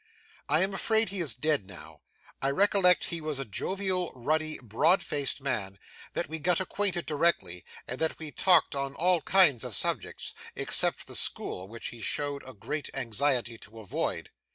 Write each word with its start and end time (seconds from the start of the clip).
I 0.49 0.63
am 0.63 0.73
afraid 0.73 1.09
he 1.09 1.19
is 1.19 1.35
dead 1.35 1.67
now. 1.67 2.01
I 2.41 2.49
recollect 2.49 3.03
he 3.13 3.21
was 3.21 3.37
a 3.37 3.45
jovial, 3.45 4.11
ruddy, 4.15 4.57
broad 4.57 5.03
faced 5.03 5.41
man; 5.41 5.77
that 6.13 6.27
we 6.27 6.39
got 6.39 6.59
acquainted 6.59 7.05
directly; 7.05 7.63
and 7.87 7.99
that 7.99 8.17
we 8.17 8.31
talked 8.31 8.73
on 8.73 8.95
all 8.95 9.21
kinds 9.21 9.63
of 9.63 9.75
subjects, 9.75 10.33
except 10.55 11.05
the 11.05 11.15
school, 11.15 11.67
which 11.67 11.89
he 11.89 12.01
showed 12.01 12.41
a 12.49 12.55
great 12.55 12.89
anxiety 12.95 13.59
to 13.59 13.79
avoid. 13.79 14.31